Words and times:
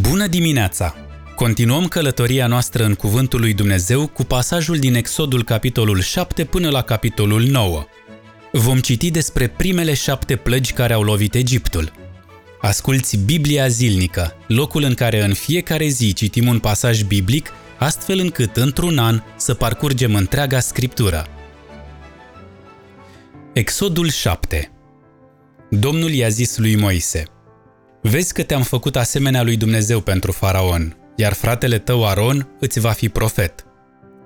Bună 0.00 0.26
dimineața! 0.26 0.94
Continuăm 1.34 1.88
călătoria 1.88 2.46
noastră 2.46 2.84
în 2.84 2.94
Cuvântul 2.94 3.40
lui 3.40 3.54
Dumnezeu 3.54 4.06
cu 4.06 4.24
pasajul 4.24 4.78
din 4.78 4.94
Exodul 4.94 5.44
capitolul 5.44 6.00
7 6.00 6.44
până 6.44 6.70
la 6.70 6.82
capitolul 6.82 7.42
9. 7.42 7.84
Vom 8.52 8.78
citi 8.78 9.10
despre 9.10 9.48
primele 9.48 9.94
șapte 9.94 10.36
plăgi 10.36 10.72
care 10.72 10.92
au 10.92 11.02
lovit 11.02 11.34
Egiptul. 11.34 11.92
Asculți 12.60 13.16
Biblia 13.16 13.68
zilnică, 13.68 14.36
locul 14.46 14.82
în 14.82 14.94
care 14.94 15.24
în 15.24 15.34
fiecare 15.34 15.86
zi 15.86 16.12
citim 16.12 16.48
un 16.48 16.58
pasaj 16.58 17.02
biblic, 17.02 17.50
astfel 17.78 18.18
încât 18.18 18.56
într-un 18.56 18.98
an 18.98 19.22
să 19.36 19.54
parcurgem 19.54 20.14
întreaga 20.14 20.60
scriptură. 20.60 21.26
Exodul 23.52 24.08
7 24.08 24.72
Domnul 25.70 26.10
i-a 26.10 26.28
zis 26.28 26.56
lui 26.56 26.76
Moise– 26.76 27.24
Vezi 28.06 28.32
că 28.32 28.42
te-am 28.42 28.62
făcut 28.62 28.96
asemenea 28.96 29.42
lui 29.42 29.56
Dumnezeu 29.56 30.00
pentru 30.00 30.32
faraon, 30.32 30.96
iar 31.16 31.32
fratele 31.32 31.78
tău 31.78 32.06
Aron 32.08 32.48
îți 32.60 32.80
va 32.80 32.90
fi 32.90 33.08
profet. 33.08 33.64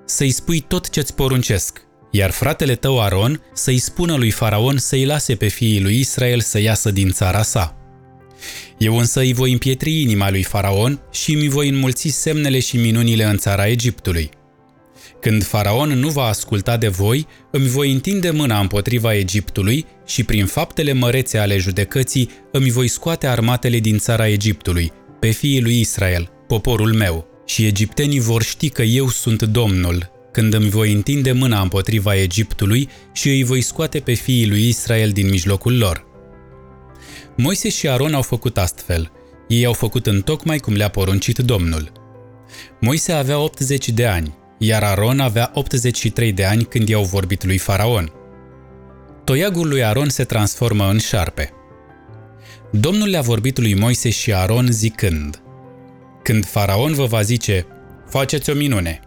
Să-i 0.07 0.31
spui 0.31 0.61
tot 0.61 0.91
ce-ți 0.91 1.15
poruncesc, 1.15 1.83
iar 2.11 2.31
fratele 2.31 2.75
tău 2.75 3.01
Aron 3.03 3.43
să-i 3.55 3.79
spună 3.79 4.17
lui 4.17 4.31
faraon 4.31 4.79
să-i 4.79 5.05
lase 5.05 5.35
pe 5.35 5.49
fiii 5.49 5.81
lui 5.81 5.99
Israel 5.99 6.41
să 6.41 6.61
iasă 6.61 6.91
din 6.91 7.11
țara 7.11 7.43
sa. 7.43 7.77
Eu 8.79 8.99
însă 8.99 9.21
îi 9.21 9.33
voi 9.33 9.53
împietri 9.53 10.01
inima 10.01 10.31
lui 10.31 10.43
faraon 10.43 11.01
și 11.13 11.35
mi 11.35 11.49
voi 11.49 11.69
înmulți 11.69 12.09
semnele 12.09 12.61
și 12.61 12.77
minunile 12.77 13.25
în 13.25 13.37
țara 13.37 13.67
Egiptului. 13.67 14.31
Când 15.21 15.45
faraon 15.45 15.89
nu 15.89 16.09
va 16.09 16.23
asculta 16.25 16.77
de 16.77 16.89
voi, 16.89 17.27
îmi 17.51 17.69
voi 17.69 17.93
întinde 17.93 18.31
mâna 18.31 18.61
împotriva 18.61 19.15
Egiptului 19.15 19.87
și 20.07 20.25
prin 20.25 20.47
faptele 20.47 20.93
mărețe 20.93 21.39
ale 21.39 21.59
judecății 21.59 22.31
îmi 22.53 22.71
voi 22.71 22.89
scoate 22.89 23.27
armatele 23.27 23.79
din 23.79 23.99
țara 23.99 24.29
Egiptului, 24.29 24.93
pe 25.21 25.31
fiii 25.31 25.61
lui 25.61 25.81
Israel, 25.81 26.31
poporul 26.47 26.95
meu, 26.95 27.27
și 27.47 27.67
egiptenii 27.67 28.21
vor 28.21 28.43
ști 28.43 28.69
că 28.69 28.83
eu 28.83 29.09
sunt 29.09 29.43
Domnul, 29.43 30.11
când 30.33 30.55
îmi 30.55 30.71
voi 30.71 30.93
întinde 30.93 31.33
mâna 31.33 31.61
împotriva 31.61 32.17
Egiptului 32.17 32.89
și 33.13 33.29
îi 33.29 33.45
voi 33.45 33.61
scoate 33.61 34.01
pe 34.01 34.13
fiii 34.13 34.49
lui 34.49 34.69
Israel 34.69 35.11
din 35.11 35.29
mijlocul 35.29 35.79
lor. 35.79 36.07
Moise 37.37 37.69
și 37.69 37.89
Aron 37.89 38.15
au 38.15 38.23
făcut 38.23 38.59
astfel. 38.59 39.13
Ei 39.49 39.65
au 39.65 39.73
făcut 39.73 40.07
în 40.07 40.21
tocmai 40.21 40.59
cum 40.59 40.75
le-a 40.75 40.89
poruncit 40.89 41.39
Domnul. 41.39 41.93
Moise 42.81 43.13
avea 43.13 43.39
80 43.39 43.89
de 43.89 44.07
ani, 44.07 44.38
iar 44.59 44.83
Aron 44.83 45.21
avea 45.21 45.51
83 45.55 46.33
de 46.33 46.45
ani 46.45 46.65
când 46.65 46.89
i-au 46.89 47.05
vorbit 47.05 47.45
lui 47.45 47.59
Faraon. 47.59 48.13
Toiagul 49.25 49.69
lui 49.69 49.85
Aron 49.85 50.09
se 50.09 50.25
transformă 50.25 50.89
în 50.91 50.99
șarpe. 50.99 51.53
Domnul 52.71 53.09
le-a 53.09 53.21
vorbit 53.21 53.59
lui 53.59 53.75
Moise 53.75 54.11
și 54.11 54.33
Aron 54.33 54.67
zicând, 54.71 55.43
Când 56.23 56.47
Faraon 56.47 56.95
vă 56.95 57.05
va 57.05 57.23
zice, 57.23 57.67
faceți 58.09 58.51
o 58.51 58.55
minune, 58.55 59.01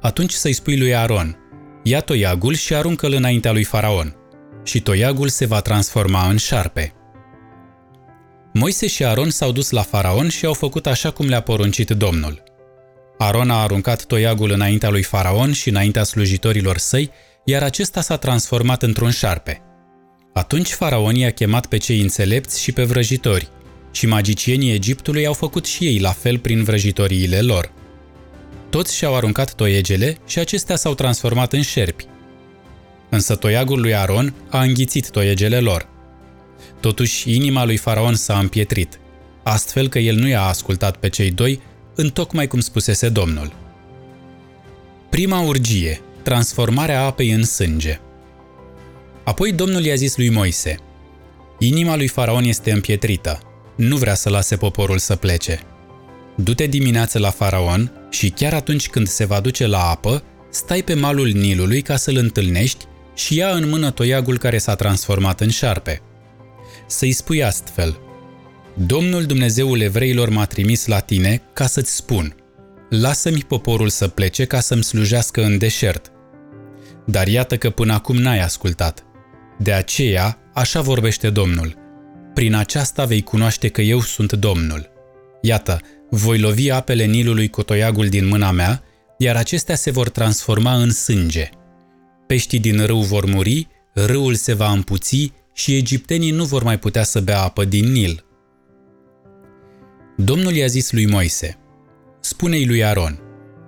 atunci 0.00 0.32
să-i 0.32 0.52
spui 0.52 0.78
lui 0.78 0.94
Aron, 0.94 1.36
ia 1.82 2.00
toiagul 2.00 2.54
și 2.54 2.74
aruncă-l 2.74 3.12
înaintea 3.12 3.52
lui 3.52 3.64
Faraon, 3.64 4.16
și 4.64 4.80
toiagul 4.80 5.28
se 5.28 5.46
va 5.46 5.60
transforma 5.60 6.28
în 6.28 6.36
șarpe. 6.36 6.92
Moise 8.52 8.86
și 8.86 9.04
Aron 9.04 9.30
s-au 9.30 9.52
dus 9.52 9.70
la 9.70 9.82
Faraon 9.82 10.28
și 10.28 10.46
au 10.46 10.52
făcut 10.52 10.86
așa 10.86 11.10
cum 11.10 11.26
le-a 11.26 11.40
poruncit 11.40 11.90
Domnul. 11.90 12.42
Aron 13.22 13.50
a 13.50 13.62
aruncat 13.62 14.04
toiagul 14.04 14.50
înaintea 14.50 14.90
lui 14.90 15.02
Faraon 15.02 15.52
și 15.52 15.68
înaintea 15.68 16.02
slujitorilor 16.02 16.78
săi, 16.78 17.10
iar 17.44 17.62
acesta 17.62 18.00
s-a 18.00 18.16
transformat 18.16 18.82
într-un 18.82 19.10
șarpe. 19.10 19.62
Atunci 20.32 20.72
Faraon 20.72 21.14
i-a 21.14 21.30
chemat 21.30 21.66
pe 21.66 21.76
cei 21.76 22.00
înțelepți 22.00 22.62
și 22.62 22.72
pe 22.72 22.84
vrăjitori, 22.84 23.48
și 23.92 24.06
magicienii 24.06 24.72
Egiptului 24.72 25.26
au 25.26 25.32
făcut 25.32 25.66
și 25.66 25.84
ei 25.86 25.98
la 25.98 26.10
fel 26.10 26.38
prin 26.38 26.64
vrăjitoriile 26.64 27.40
lor. 27.40 27.72
Toți 28.70 28.96
și-au 28.96 29.16
aruncat 29.16 29.54
toiegele 29.54 30.16
și 30.26 30.38
acestea 30.38 30.76
s-au 30.76 30.94
transformat 30.94 31.52
în 31.52 31.62
șerpi. 31.62 32.06
Însă 33.10 33.34
toiagul 33.34 33.80
lui 33.80 33.94
Aron 33.94 34.34
a 34.48 34.62
înghițit 34.62 35.10
toiegele 35.10 35.60
lor. 35.60 35.88
Totuși, 36.80 37.34
inima 37.34 37.64
lui 37.64 37.76
Faraon 37.76 38.14
s-a 38.14 38.38
împietrit, 38.38 39.00
astfel 39.42 39.88
că 39.88 39.98
el 39.98 40.16
nu 40.16 40.28
i-a 40.28 40.42
ascultat 40.42 40.96
pe 40.96 41.08
cei 41.08 41.30
doi, 41.30 41.60
întocmai 41.94 42.46
cum 42.46 42.60
spusese 42.60 43.08
Domnul. 43.08 43.52
Prima 45.10 45.40
urgie, 45.40 46.00
transformarea 46.22 47.04
apei 47.04 47.30
în 47.30 47.44
sânge. 47.44 48.00
Apoi 49.24 49.52
Domnul 49.52 49.84
i-a 49.84 49.94
zis 49.94 50.16
lui 50.16 50.30
Moise, 50.30 50.76
Inima 51.58 51.96
lui 51.96 52.08
Faraon 52.08 52.44
este 52.44 52.72
împietrită, 52.72 53.40
nu 53.76 53.96
vrea 53.96 54.14
să 54.14 54.28
lase 54.28 54.56
poporul 54.56 54.98
să 54.98 55.16
plece. 55.16 55.60
Du-te 56.34 56.66
dimineață 56.66 57.18
la 57.18 57.30
Faraon 57.30 57.92
și 58.10 58.30
chiar 58.30 58.54
atunci 58.54 58.88
când 58.88 59.08
se 59.08 59.24
va 59.24 59.40
duce 59.40 59.66
la 59.66 59.90
apă, 59.90 60.22
stai 60.50 60.82
pe 60.82 60.94
malul 60.94 61.28
Nilului 61.28 61.82
ca 61.82 61.96
să-l 61.96 62.16
întâlnești 62.16 62.84
și 63.14 63.36
ia 63.36 63.48
în 63.48 63.68
mână 63.68 63.90
toiagul 63.90 64.38
care 64.38 64.58
s-a 64.58 64.74
transformat 64.74 65.40
în 65.40 65.48
șarpe. 65.48 66.02
Să-i 66.86 67.12
spui 67.12 67.44
astfel– 67.44 67.98
Domnul 68.76 69.24
Dumnezeul 69.24 69.80
evreilor 69.80 70.28
m-a 70.28 70.44
trimis 70.44 70.86
la 70.86 70.98
tine 70.98 71.42
ca 71.52 71.66
să-ți 71.66 71.94
spun, 71.94 72.34
lasă-mi 72.90 73.44
poporul 73.48 73.88
să 73.88 74.08
plece 74.08 74.44
ca 74.44 74.60
să-mi 74.60 74.82
slujească 74.82 75.42
în 75.44 75.58
deșert. 75.58 76.12
Dar 77.06 77.26
iată 77.26 77.56
că 77.56 77.70
până 77.70 77.92
acum 77.92 78.16
n-ai 78.16 78.40
ascultat. 78.40 79.04
De 79.58 79.72
aceea, 79.72 80.38
așa 80.54 80.80
vorbește 80.80 81.30
Domnul. 81.30 81.76
Prin 82.34 82.54
aceasta 82.54 83.04
vei 83.04 83.22
cunoaște 83.22 83.68
că 83.68 83.80
eu 83.80 84.00
sunt 84.00 84.32
Domnul. 84.32 84.90
Iată, 85.42 85.80
voi 86.10 86.38
lovi 86.38 86.70
apele 86.70 87.04
Nilului 87.04 87.48
cu 87.48 87.62
toiagul 87.62 88.08
din 88.08 88.26
mâna 88.26 88.50
mea, 88.50 88.82
iar 89.18 89.36
acestea 89.36 89.74
se 89.74 89.90
vor 89.90 90.08
transforma 90.08 90.74
în 90.74 90.90
sânge. 90.90 91.48
Peștii 92.26 92.58
din 92.58 92.86
râu 92.86 93.00
vor 93.00 93.26
muri, 93.26 93.68
râul 93.94 94.34
se 94.34 94.52
va 94.52 94.70
împuți 94.70 95.32
și 95.52 95.76
egiptenii 95.76 96.30
nu 96.30 96.44
vor 96.44 96.62
mai 96.62 96.78
putea 96.78 97.02
să 97.02 97.20
bea 97.20 97.42
apă 97.42 97.64
din 97.64 97.92
Nil. 97.92 98.24
Domnul 100.24 100.54
i-a 100.54 100.66
zis 100.66 100.92
lui 100.92 101.06
Moise, 101.06 101.58
Spune-i 102.20 102.66
lui 102.66 102.84
Aron, 102.84 103.18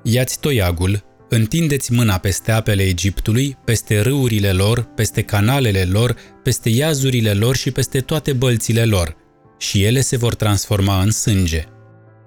ia-ți 0.03 0.41
toiagul, 0.41 1.04
întindeți 1.28 1.92
mâna 1.92 2.19
peste 2.19 2.53
apele 2.53 2.82
Egiptului, 2.82 3.56
peste 3.65 4.00
râurile 4.00 4.53
lor, 4.53 4.82
peste 4.82 5.22
canalele 5.22 5.84
lor, 5.84 6.16
peste 6.42 6.69
iazurile 6.69 7.32
lor 7.32 7.56
și 7.56 7.70
peste 7.70 8.00
toate 8.00 8.32
bălțile 8.32 8.84
lor, 8.84 9.16
și 9.59 9.84
ele 9.84 10.00
se 10.00 10.16
vor 10.16 10.34
transforma 10.34 11.00
în 11.00 11.10
sânge. 11.10 11.65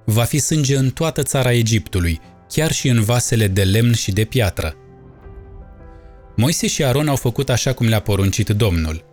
Va 0.05 0.23
fi 0.23 0.39
sânge 0.39 0.77
în 0.77 0.89
toată 0.89 1.23
țara 1.23 1.51
Egiptului, 1.51 2.19
chiar 2.49 2.71
și 2.71 2.87
în 2.87 3.03
vasele 3.03 3.47
de 3.47 3.63
lemn 3.63 3.93
și 3.93 4.11
de 4.11 4.23
piatră. 4.23 4.75
Moise 6.35 6.67
și 6.67 6.83
Aron 6.83 7.07
au 7.07 7.15
făcut 7.15 7.49
așa 7.49 7.73
cum 7.73 7.87
le-a 7.87 8.01
poruncit 8.01 8.49
Domnul. 8.49 9.05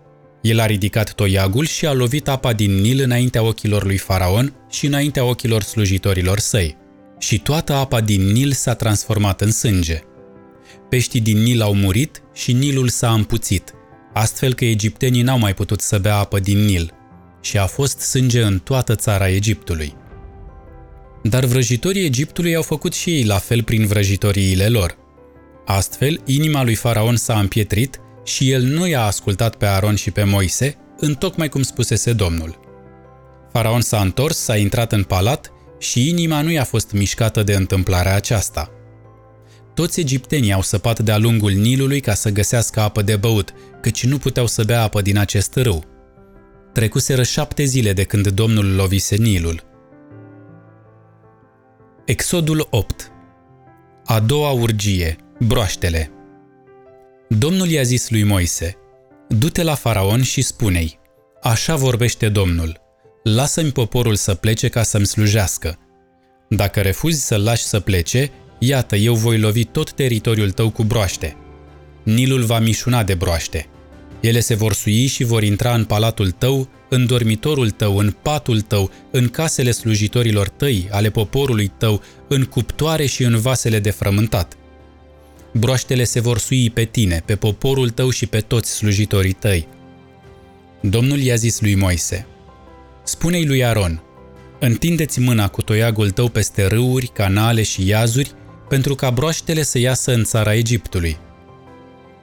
El 0.45 0.61
a 0.61 0.67
ridicat 0.67 1.13
toiagul 1.13 1.67
și 1.67 1.87
a 1.87 1.93
lovit 1.93 2.29
apa 2.29 2.53
din 2.53 2.81
Nil 2.81 3.01
înaintea 3.01 3.43
ochilor 3.43 3.85
lui 3.85 3.97
Faraon 3.97 4.55
și 4.71 4.87
înaintea 4.87 5.25
ochilor 5.25 5.63
slujitorilor 5.63 6.39
săi. 6.39 6.77
Și 7.19 7.39
toată 7.39 7.73
apa 7.73 8.01
din 8.01 8.33
Nil 8.33 8.53
s-a 8.53 8.75
transformat 8.75 9.41
în 9.41 9.51
sânge. 9.51 10.01
Peștii 10.89 11.21
din 11.21 11.43
Nil 11.43 11.63
au 11.63 11.75
murit 11.75 12.23
și 12.35 12.53
Nilul 12.53 12.89
s-a 12.89 13.13
împuțit, 13.13 13.75
astfel 14.13 14.55
că 14.55 14.65
egiptenii 14.65 15.23
n-au 15.23 15.39
mai 15.39 15.55
putut 15.55 15.81
să 15.81 15.99
bea 15.99 16.17
apă 16.17 16.39
din 16.39 16.65
Nil. 16.65 16.91
Și 17.41 17.59
a 17.59 17.67
fost 17.67 17.99
sânge 17.99 18.43
în 18.43 18.59
toată 18.59 18.95
țara 18.95 19.29
Egiptului. 19.29 19.95
Dar 21.23 21.45
vrăjitorii 21.45 22.05
Egiptului 22.05 22.55
au 22.55 22.63
făcut 22.63 22.95
și 22.95 23.11
ei 23.11 23.25
la 23.25 23.39
fel 23.39 23.63
prin 23.63 23.87
vrăjitoriile 23.87 24.69
lor. 24.69 24.97
Astfel, 25.67 26.21
inima 26.25 26.65
lui 26.65 26.75
Faraon 26.75 27.17
s-a 27.17 27.39
împietrit 27.39 28.01
și 28.25 28.51
el 28.51 28.63
nu 28.63 28.87
i-a 28.87 29.05
ascultat 29.05 29.57
pe 29.57 29.67
Aron 29.67 29.95
și 29.95 30.11
pe 30.11 30.25
Moise, 30.25 30.77
întocmai 30.97 31.49
cum 31.49 31.63
spusese 31.63 32.13
Domnul. 32.13 32.61
Faraon 33.53 33.81
s-a 33.81 34.01
întors, 34.01 34.37
s-a 34.37 34.57
intrat 34.57 34.93
în 34.93 35.03
palat 35.03 35.53
și 35.79 36.09
inima 36.09 36.43
nu 36.43 36.51
i-a 36.51 36.65
fost 36.65 36.93
mișcată 36.93 37.43
de 37.43 37.55
întâmplarea 37.55 38.15
aceasta. 38.15 38.71
Toți 39.75 40.01
egiptenii 40.01 40.53
au 40.53 40.63
săpat 40.63 41.01
de-a 41.01 41.19
lungul 41.19 41.53
Nilului 41.53 42.01
ca 42.01 42.15
să 42.15 42.31
găsească 42.31 42.81
apă 42.81 43.03
de 43.03 43.17
băut, 43.17 43.55
căci 43.81 44.05
nu 44.05 44.19
puteau 44.19 44.47
să 44.47 44.65
bea 44.65 44.83
apă 44.83 45.03
din 45.03 45.19
acest 45.19 45.55
râu. 45.57 45.85
Trecuseră 46.73 47.23
șapte 47.23 47.65
zile 47.65 47.93
de 47.93 48.03
când 48.03 48.29
Domnul 48.29 48.75
lovise 48.75 49.17
Nilul. 49.17 49.63
Exodul 52.05 52.67
8 52.71 53.13
A 54.05 54.21
doua 54.21 54.51
urgie, 54.51 55.17
broaștele 55.39 56.11
Domnul 57.29 57.69
i-a 57.69 57.83
zis 57.83 58.11
lui 58.11 58.23
Moise, 58.23 58.77
Du-te 59.29 59.63
la 59.63 59.75
faraon 59.75 60.23
și 60.23 60.43
spune-i, 60.43 60.99
Așa 61.43 61.77
vorbește 61.77 62.29
Domnul, 62.29 62.81
lasă-mi 63.23 63.73
poporul 63.73 64.15
să 64.15 64.35
plece 64.35 64.69
ca 64.69 64.83
să-mi 64.83 65.07
slujească. 65.07 65.79
Dacă 66.49 66.81
refuzi 66.81 67.27
să-l 67.27 67.43
lași 67.43 67.63
să 67.63 67.81
plece, 67.81 68.31
iată, 68.59 68.97
eu 68.97 69.15
voi 69.15 69.39
lovi 69.39 69.65
tot 69.65 69.93
teritoriul 69.93 70.51
tău 70.51 70.71
cu 70.71 70.83
broaște. 70.83 71.37
Nilul 72.03 72.43
va 72.43 72.59
mișuna 72.59 73.03
de 73.03 73.15
broaște. 73.15 73.67
Ele 74.21 74.41
se 74.41 74.55
vor 74.55 74.73
sui 74.73 75.07
și 75.07 75.25
vor 75.25 75.43
intra 75.43 75.75
în 75.75 75.85
palatul 75.85 76.31
tău, 76.31 76.69
în 76.89 77.07
dormitorul 77.07 77.71
tău, 77.71 77.97
în 77.97 78.17
patul 78.23 78.61
tău, 78.61 78.91
în 79.11 79.29
casele 79.29 79.71
slujitorilor 79.71 80.49
tăi, 80.49 80.89
ale 80.91 81.11
poporului 81.11 81.73
tău, 81.79 82.03
în 82.29 82.45
cuptoare 82.45 83.07
și 83.07 83.23
în 83.23 83.41
vasele 83.41 83.79
de 83.79 83.91
frământat. 83.91 84.57
Broaștele 85.57 86.05
se 86.05 86.21
vor 86.21 86.39
sui 86.39 86.71
pe 86.71 86.85
tine, 86.85 87.23
pe 87.25 87.37
poporul 87.37 87.91
tău 87.91 88.11
și 88.11 88.27
pe 88.27 88.41
toți 88.41 88.71
slujitorii 88.71 89.33
tăi. 89.33 89.69
Domnul 90.81 91.19
i-a 91.19 91.35
zis 91.35 91.61
lui 91.61 91.75
Moise, 91.75 92.27
Spune-i 93.05 93.47
lui 93.47 93.65
Aron, 93.65 94.03
întindeți 94.61 95.21
mâna 95.21 95.49
cu 95.49 95.63
toiagul 95.63 96.11
tău 96.11 96.29
peste 96.29 96.67
râuri, 96.67 97.07
canale 97.07 97.63
și 97.63 97.87
iazuri, 97.87 98.33
pentru 98.69 98.95
ca 98.95 99.11
broaștele 99.11 99.63
să 99.63 99.79
iasă 99.79 100.13
în 100.13 100.25
țara 100.25 100.55
Egiptului. 100.55 101.17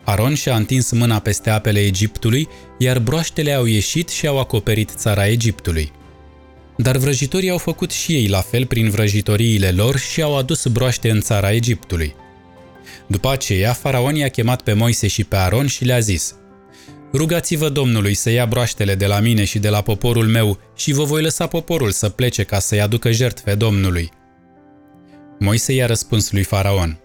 Aron 0.04 0.34
și-a 0.34 0.56
întins 0.56 0.92
mâna 0.92 1.20
peste 1.20 1.50
apele 1.50 1.80
Egiptului, 1.80 2.48
iar 2.78 3.00
broaștele 3.00 3.54
au 3.54 3.66
ieșit 3.66 4.10
și 4.10 4.28
au 4.28 4.40
acoperit 4.40 4.90
țara 4.96 5.28
Egiptului. 5.28 5.92
Dar 6.78 6.98
vrăjitorii 6.98 7.50
au 7.50 7.58
făcut 7.58 7.92
și 7.92 8.14
ei 8.14 8.28
la 8.28 8.42
fel 8.42 8.66
prin 8.66 8.90
vrăjitoriile 8.90 9.72
lor 9.72 9.98
și 9.98 10.22
au 10.22 10.38
adus 10.38 10.66
broaște 10.66 11.10
în 11.10 11.22
țara 11.22 11.52
Egiptului. 11.52 12.16
După 13.08 13.32
aceea, 13.32 13.74
faraon 13.74 14.16
i-a 14.16 14.28
chemat 14.28 14.62
pe 14.62 14.74
Moise 14.74 15.08
și 15.08 15.24
pe 15.24 15.36
Aron 15.36 15.68
și 15.68 15.86
le-a 15.86 16.00
zis 16.00 16.36
Rugați-vă 17.14 17.70
Domnului 17.70 18.14
să 18.14 18.30
ia 18.30 18.46
broaștele 18.46 18.96
de 18.96 19.06
la 19.06 19.20
mine 19.20 19.44
și 19.44 19.60
de 19.60 19.70
la 19.70 19.82
poporul 19.82 20.28
meu 20.28 20.60
și 20.76 20.94
vă 20.94 21.04
voi 21.04 21.22
lăsa 21.22 21.48
poporul 21.48 21.92
să 21.92 22.10
plece 22.10 22.44
ca 22.44 22.60
să-i 22.60 22.82
aducă 22.82 23.12
jertfe 23.12 23.56
Domnului. 23.56 24.10
Moise 25.40 25.74
i-a 25.74 25.86
răspuns 25.86 26.32
lui 26.32 26.44
Faraon– 26.44 27.00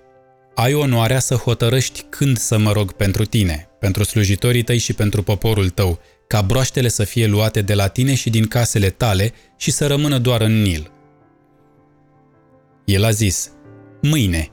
ai 0.56 0.74
onoarea 0.74 1.18
să 1.18 1.34
hotărăști 1.34 2.04
când 2.08 2.38
să 2.38 2.58
mă 2.58 2.72
rog 2.72 2.92
pentru 2.92 3.24
tine, 3.24 3.68
pentru 3.80 4.02
slujitorii 4.04 4.62
tăi 4.62 4.78
și 4.78 4.92
pentru 4.92 5.22
poporul 5.22 5.68
tău, 5.68 5.98
ca 6.26 6.42
broaștele 6.42 6.88
să 6.88 7.04
fie 7.04 7.26
luate 7.26 7.62
de 7.62 7.74
la 7.74 7.88
tine 7.88 8.14
și 8.14 8.30
din 8.30 8.46
casele 8.46 8.90
tale 8.90 9.32
și 9.56 9.70
să 9.70 9.86
rămână 9.86 10.18
doar 10.18 10.40
în 10.40 10.62
Nil. 10.62 10.90
El 12.84 13.04
a 13.04 13.10
zis, 13.10 13.50
mâine. 14.02 14.50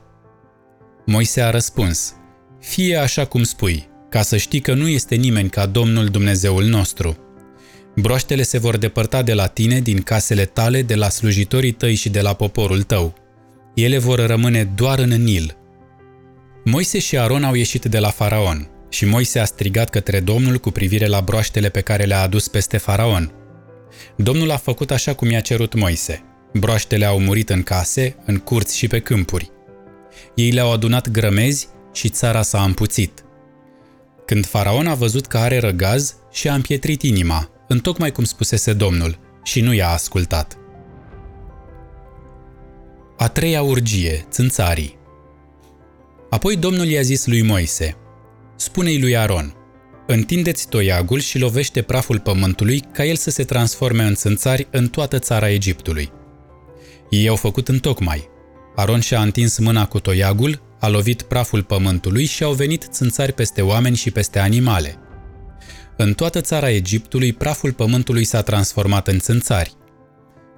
Moise 1.06 1.42
a 1.42 1.50
răspuns, 1.50 2.14
fie 2.60 2.96
așa 2.96 3.26
cum 3.26 3.44
spui, 3.44 3.88
ca 4.10 4.22
să 4.22 4.38
știi 4.38 4.60
că 4.60 4.74
nu 4.74 4.88
este 4.88 5.16
nimeni 5.16 5.50
ca 5.50 5.66
Domnul 5.66 6.06
Dumnezeul 6.06 6.64
nostru. 6.64 7.18
Broaștele 7.96 8.44
se 8.44 8.58
vor 8.58 8.78
depărta 8.78 9.22
de 9.22 9.34
la 9.34 9.48
tine, 9.48 9.80
din 9.80 10.02
casele 10.02 10.46
tale, 10.46 10.82
de 10.82 10.96
la 10.96 11.10
slujitorii 11.10 11.72
tăi 11.72 11.96
și 11.96 12.10
de 12.10 12.22
la 12.22 12.34
poporul 12.34 12.84
tău. 12.84 13.14
Ele 13.76 13.98
vor 13.98 14.26
rămâne 14.26 14.64
doar 14.64 15.00
în 15.00 15.24
Nil– 15.24 15.58
Moise 16.66 17.00
și 17.00 17.18
Aron 17.18 17.44
au 17.44 17.54
ieșit 17.54 17.86
de 17.86 18.00
la 18.00 18.10
faraon 18.10 18.68
și 18.90 19.06
Moise 19.06 19.40
a 19.40 19.46
strigat 19.46 19.90
către 19.90 20.20
Domnul 20.20 20.58
cu 20.58 20.72
privire 20.72 21.06
la 21.06 21.22
broaștele 21.22 21.70
pe 21.70 21.82
care 21.82 22.04
le-a 22.04 22.22
adus 22.22 22.48
peste 22.48 22.78
faraon. 22.78 23.32
Domnul 24.16 24.52
a 24.52 24.58
făcut 24.58 24.92
așa 24.92 25.14
cum 25.14 25.30
i-a 25.30 25.40
cerut 25.40 25.74
Moise. 25.74 26.24
Broaștele 26.54 27.06
au 27.06 27.20
murit 27.20 27.50
în 27.50 27.64
case, 27.64 28.16
în 28.26 28.38
curți 28.38 28.78
și 28.78 28.88
pe 28.88 29.00
câmpuri. 29.00 29.52
Ei 30.36 30.52
le-au 30.52 30.72
adunat 30.72 31.10
grămezi 31.10 31.68
și 31.94 32.10
țara 32.10 32.42
s-a 32.42 32.64
împuțit. 32.64 33.24
Când 34.26 34.46
faraon 34.46 34.88
a 34.88 34.94
văzut 34.94 35.26
că 35.26 35.38
are 35.38 35.60
răgaz, 35.60 36.16
și-a 36.32 36.54
împietrit 36.54 37.02
inima, 37.02 37.50
întocmai 37.68 38.12
cum 38.12 38.24
spusese 38.24 38.74
Domnul, 38.74 39.20
și 39.44 39.62
nu 39.62 39.74
i-a 39.74 39.90
ascultat. 39.90 40.58
A 43.18 43.28
treia 43.28 43.62
urgie, 43.62 44.26
țânțarii. 44.30 44.98
Apoi 46.30 46.56
Domnul 46.56 46.86
i-a 46.86 47.02
zis 47.02 47.26
lui 47.26 47.42
Moise, 47.42 47.98
Spune-i 48.56 49.00
lui 49.00 49.18
Aron, 49.18 49.56
întindeți 50.08 50.68
toiagul 50.68 51.20
și 51.20 51.40
lovește 51.40 51.82
praful 51.82 52.20
pământului 52.20 52.80
ca 52.92 53.06
el 53.06 53.16
să 53.16 53.30
se 53.30 53.44
transforme 53.44 54.04
în 54.04 54.16
țânțari 54.16 54.68
în 54.72 54.88
toată 54.88 55.20
țara 55.20 55.50
Egiptului. 55.50 56.12
Ei 57.10 57.28
au 57.28 57.36
făcut 57.36 57.68
întocmai. 57.68 58.30
Aron 58.76 59.00
și-a 59.00 59.22
întins 59.22 59.58
mâna 59.58 59.88
cu 59.88 60.00
toiagul, 60.00 60.62
a 60.80 60.88
lovit 60.88 61.22
praful 61.22 61.64
pământului 61.64 62.26
și 62.26 62.44
au 62.44 62.54
venit 62.54 62.88
țânțari 62.92 63.34
peste 63.34 63.62
oameni 63.62 63.96
și 63.96 64.12
peste 64.12 64.40
animale. 64.40 64.98
În 65.98 66.14
toată 66.14 66.42
țara 66.42 66.70
Egiptului, 66.70 67.34
praful 67.34 67.74
pământului 67.74 68.24
s-a 68.24 68.42
transformat 68.42 69.08
în 69.08 69.20
țânțari. 69.20 69.74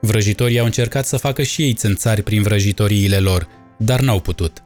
Vrăjitorii 0.02 0.60
au 0.60 0.66
încercat 0.66 1.06
să 1.06 1.18
facă 1.18 1.44
și 1.44 1.62
ei 1.62 1.74
țânțari 1.74 2.22
prin 2.24 2.42
vrăjitoriile 2.42 3.18
lor, 3.18 3.48
dar 3.78 4.00
n-au 4.00 4.20
putut. 4.20 4.64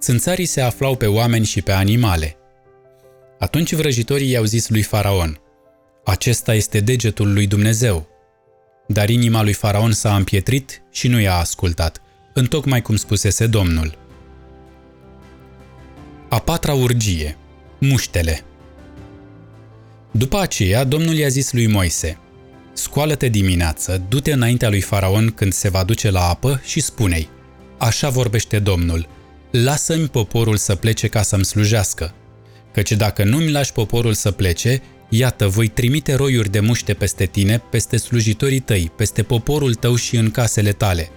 Țânțarii 0.00 0.46
se 0.46 0.60
aflau 0.60 0.96
pe 0.96 1.06
oameni 1.06 1.44
și 1.44 1.62
pe 1.62 1.72
animale. 1.72 2.36
Atunci 3.38 3.74
vrăjitorii 3.74 4.30
i-au 4.30 4.44
zis 4.44 4.68
lui 4.68 4.82
Faraon, 4.82 5.40
Acesta 6.04 6.54
este 6.54 6.80
degetul 6.80 7.32
lui 7.32 7.46
Dumnezeu. 7.46 8.08
Dar 8.86 9.08
inima 9.08 9.42
lui 9.42 9.52
Faraon 9.52 9.92
s-a 9.92 10.16
împietrit 10.16 10.82
și 10.90 11.08
nu 11.08 11.20
i-a 11.20 11.34
ascultat, 11.34 12.00
întocmai 12.38 12.82
cum 12.82 12.96
spusese 12.96 13.46
Domnul. 13.46 13.98
A 16.28 16.38
patra 16.38 16.74
urgie. 16.74 17.36
Muștele. 17.78 18.40
După 20.10 20.38
aceea, 20.38 20.84
Domnul 20.84 21.14
i-a 21.14 21.28
zis 21.28 21.52
lui 21.52 21.66
Moise, 21.66 22.18
Scoală-te 22.72 23.28
dimineață, 23.28 24.02
du-te 24.08 24.32
înaintea 24.32 24.68
lui 24.68 24.80
Faraon 24.80 25.30
când 25.30 25.52
se 25.52 25.68
va 25.68 25.84
duce 25.84 26.10
la 26.10 26.28
apă 26.28 26.60
și 26.64 26.80
spune-i, 26.80 27.28
Așa 27.78 28.08
vorbește 28.08 28.58
Domnul, 28.58 29.08
lasă-mi 29.50 30.08
poporul 30.08 30.56
să 30.56 30.74
plece 30.74 31.08
ca 31.08 31.22
să-mi 31.22 31.44
slujească. 31.44 32.14
Căci 32.72 32.92
dacă 32.92 33.24
nu-mi 33.24 33.50
lași 33.50 33.72
poporul 33.72 34.14
să 34.14 34.30
plece, 34.30 34.82
iată, 35.08 35.48
voi 35.48 35.68
trimite 35.68 36.14
roiuri 36.14 36.50
de 36.50 36.60
muște 36.60 36.94
peste 36.94 37.26
tine, 37.26 37.62
peste 37.70 37.96
slujitorii 37.96 38.60
tăi, 38.60 38.92
peste 38.96 39.22
poporul 39.22 39.74
tău 39.74 39.94
și 39.94 40.16
în 40.16 40.30
casele 40.30 40.72
tale. 40.72 41.10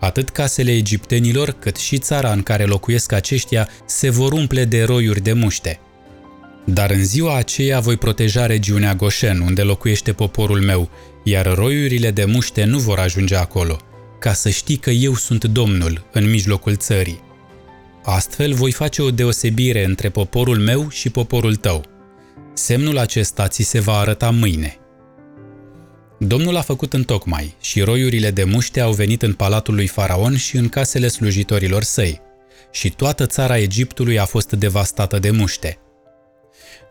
Atât 0.00 0.28
casele 0.28 0.72
egiptenilor, 0.72 1.50
cât 1.50 1.76
și 1.76 1.98
țara 1.98 2.32
în 2.32 2.42
care 2.42 2.64
locuiesc 2.64 3.12
aceștia 3.12 3.68
se 3.86 4.10
vor 4.10 4.32
umple 4.32 4.64
de 4.64 4.82
roiuri 4.82 5.20
de 5.20 5.32
muște. 5.32 5.80
Dar 6.64 6.90
în 6.90 7.04
ziua 7.04 7.36
aceea 7.36 7.80
voi 7.80 7.96
proteja 7.96 8.46
regiunea 8.46 8.94
Goșen, 8.94 9.40
unde 9.40 9.62
locuiește 9.62 10.12
poporul 10.12 10.60
meu, 10.60 10.90
iar 11.24 11.54
roiurile 11.54 12.10
de 12.10 12.24
muște 12.24 12.64
nu 12.64 12.78
vor 12.78 12.98
ajunge 12.98 13.36
acolo, 13.36 13.76
ca 14.18 14.32
să 14.32 14.48
știi 14.48 14.76
că 14.76 14.90
eu 14.90 15.14
sunt 15.14 15.44
Domnul 15.44 16.06
în 16.12 16.30
mijlocul 16.30 16.76
țării. 16.76 17.22
Astfel 18.04 18.54
voi 18.54 18.72
face 18.72 19.02
o 19.02 19.10
deosebire 19.10 19.84
între 19.84 20.08
poporul 20.08 20.58
meu 20.58 20.88
și 20.90 21.10
poporul 21.10 21.56
tău. 21.56 21.84
Semnul 22.54 22.98
acesta 22.98 23.48
ți 23.48 23.62
se 23.62 23.80
va 23.80 23.98
arăta 23.98 24.30
mâine. 24.30 24.78
Domnul 26.18 26.56
a 26.56 26.60
făcut 26.60 26.92
întocmai 26.92 27.54
și 27.60 27.80
roiurile 27.80 28.30
de 28.30 28.44
muște 28.44 28.80
au 28.80 28.92
venit 28.92 29.22
în 29.22 29.34
palatul 29.34 29.74
lui 29.74 29.86
Faraon 29.86 30.36
și 30.36 30.56
în 30.56 30.68
casele 30.68 31.08
slujitorilor 31.08 31.82
săi, 31.82 32.20
și 32.70 32.90
toată 32.90 33.26
țara 33.26 33.58
Egiptului 33.58 34.18
a 34.18 34.24
fost 34.24 34.52
devastată 34.52 35.18
de 35.18 35.30
muște. 35.30 35.78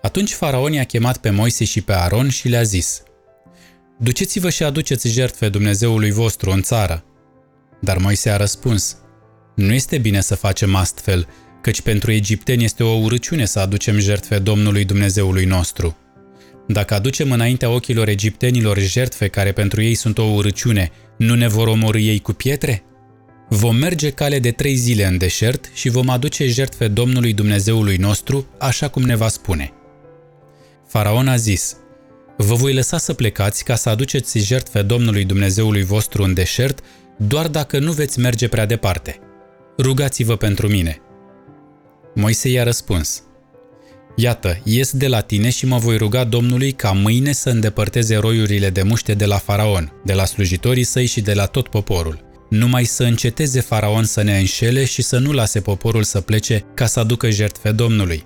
Atunci 0.01 0.34
Faraon 0.34 0.74
i-a 0.74 0.84
chemat 0.84 1.18
pe 1.18 1.30
Moise 1.30 1.63
și 1.63 1.82
pe 1.82 1.94
Aron 1.94 2.30
și 2.30 2.48
le-a 2.48 2.63
zis, 2.63 3.01
Duceți-vă 4.00 4.50
și 4.50 4.63
aduceți 4.63 5.10
jertfe 5.10 5.50
Dumnezeului 5.50 6.12
vostru 6.12 6.51
în 6.51 6.62
țară. 6.62 7.04
Dar 7.82 7.98
Moise 7.98 8.30
a 8.30 8.38
răspuns, 8.38 8.98
nu 9.56 9.74
este 9.74 9.98
bine 9.98 10.22
să 10.22 10.36
facem 10.36 10.75
astfel, 10.75 11.28
căci 11.62 11.82
pentru 11.82 12.12
egipteni 12.12 12.63
este 12.63 12.84
o 12.84 12.98
urăciune 12.98 13.46
să 13.46 13.60
aducem 13.60 14.00
jertfe 14.00 14.40
Domnului 14.40 14.86
Dumnezeului 14.86 15.46
nostru. 15.46 15.98
Dacă 16.68 16.94
aducem 16.94 17.32
înaintea 17.32 17.70
ochilor 17.70 18.08
egiptenilor 18.08 18.80
jertfe 18.80 19.28
care 19.28 19.52
pentru 19.52 19.82
ei 19.82 19.94
sunt 19.96 20.18
o 20.18 20.24
urăciune, 20.24 20.92
nu 21.18 21.36
ne 21.36 21.48
vor 21.48 21.68
omorâ 21.68 21.98
ei 21.98 22.20
cu 22.20 22.34
pietre? 22.34 22.84
Vom 23.50 23.76
merge 23.76 24.10
cale 24.10 24.40
de 24.40 24.52
trei 24.52 24.76
zile 24.76 25.06
în 25.06 25.18
deșert 25.18 25.72
și 25.74 25.90
vom 25.90 26.10
aduce 26.10 26.48
jertfe 26.48 26.88
Domnului 26.88 27.34
Dumnezeului 27.34 27.98
nostru, 27.98 28.48
așa 28.60 28.88
cum 28.88 29.04
ne 29.04 29.16
va 29.16 29.28
spune. 29.28 29.74
Faraon 30.88 31.28
a 31.28 31.36
zis, 31.36 31.76
Vă 32.38 32.54
voi 32.54 32.74
lăsa 32.74 32.98
să 32.98 33.14
plecați 33.14 33.64
ca 33.64 33.76
să 33.76 33.90
aduceți 33.90 34.40
jertfe 34.40 34.82
Domnului 34.82 35.26
Dumnezeului 35.26 35.84
vostru 35.84 36.24
în 36.24 36.34
deșert, 36.34 36.80
doar 37.18 37.48
dacă 37.48 37.80
nu 37.80 37.92
veți 37.92 38.20
merge 38.20 38.48
prea 38.48 38.66
departe 38.66 39.20
rugați-vă 39.78 40.36
pentru 40.36 40.68
mine. 40.68 41.02
Moise 42.16 42.50
i-a 42.50 42.64
răspuns, 42.64 43.24
Iată, 44.20 44.62
ies 44.64 44.92
de 44.92 45.08
la 45.08 45.22
tine 45.22 45.50
și 45.50 45.66
mă 45.66 45.78
voi 45.78 45.98
ruga 45.98 46.24
Domnului 46.24 46.72
ca 46.72 46.92
mâine 46.92 47.32
să 47.32 47.50
îndepărteze 47.50 48.16
roiurile 48.16 48.70
de 48.70 48.82
muște 48.82 49.14
de 49.14 49.26
la 49.26 49.38
faraon, 49.38 49.92
de 50.04 50.14
la 50.14 50.26
slujitorii 50.26 50.84
săi 50.84 51.06
și 51.06 51.22
de 51.22 51.34
la 51.34 51.46
tot 51.46 51.68
poporul. 51.68 52.26
Numai 52.50 52.84
să 52.84 53.04
înceteze 53.04 53.62
faraon 53.62 54.04
să 54.04 54.22
ne 54.22 54.38
înșele 54.38 54.86
și 54.86 55.02
să 55.02 55.18
nu 55.18 55.32
lase 55.32 55.62
poporul 55.62 56.04
să 56.04 56.22
plece 56.22 56.66
ca 56.74 56.86
să 56.86 57.00
aducă 57.00 57.30
jertfe 57.30 57.72
Domnului. 57.72 58.26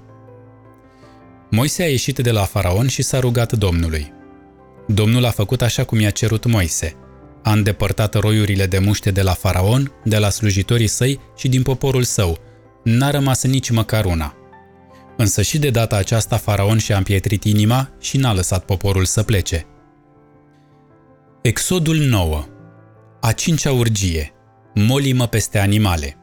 Moise 1.50 1.84
a 1.84 1.88
ieșit 1.88 2.20
de 2.20 2.32
la 2.32 2.44
faraon 2.44 2.88
și 2.88 3.02
s-a 3.02 3.20
rugat 3.20 3.54
Domnului. 3.54 4.14
Domnul 4.88 5.26
a 5.26 5.30
făcut 5.30 5.62
așa 5.62 5.84
cum 5.84 6.00
i-a 6.00 6.10
cerut 6.10 6.46
Moise– 6.46 6.96
a 7.44 7.52
îndepărtat 7.52 8.14
roiurile 8.14 8.66
de 8.66 8.80
muște 8.80 9.12
de 9.12 9.22
la 9.22 9.34
faraon, 9.34 9.92
de 10.04 10.18
la 10.18 10.30
slujitorii 10.30 10.88
săi 10.88 11.20
și 11.38 11.48
din 11.48 11.62
poporul 11.62 12.04
său. 12.04 12.38
N-a 12.84 13.10
rămas 13.10 13.44
nici 13.44 13.70
măcar 13.70 14.06
una. 14.06 14.36
Însă 15.22 15.42
și 15.42 15.60
de 15.60 15.70
data 15.70 15.96
aceasta 15.96 16.38
faraon 16.38 16.78
și-a 16.78 16.98
împietrit 16.98 17.44
inima 17.44 17.90
și 18.00 18.18
n-a 18.18 18.34
lăsat 18.34 18.66
poporul 18.66 19.06
să 19.06 19.24
plece. 19.24 19.66
Exodul 21.42 21.98
9 21.98 22.46
A 23.22 23.32
cincea 23.32 23.72
urgie 23.72 24.34
Molimă 24.74 25.28
peste 25.28 25.60
animale 25.60 26.18